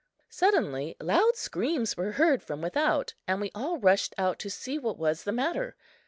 Suddenly 0.31 0.95
loud 0.99 1.35
screams 1.35 1.95
were 1.95 2.13
heard 2.13 2.41
from 2.41 2.59
without 2.59 3.13
and 3.27 3.39
we 3.39 3.51
all 3.53 3.77
rushed 3.77 4.15
out 4.17 4.39
to 4.39 4.49
see 4.49 4.79
what 4.79 4.97
was 4.97 5.25
the 5.25 5.31
matter. 5.31 5.75